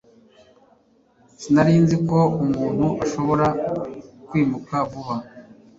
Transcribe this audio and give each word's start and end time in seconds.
sinari 1.39 1.73
nzi 1.83 1.97
ko 2.09 2.19
umuntu 2.43 2.87
ashobora 3.03 3.47
kwimuka 4.27 4.75
vuba 4.91 5.15